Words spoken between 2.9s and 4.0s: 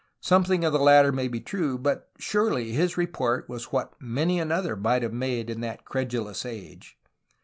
report was what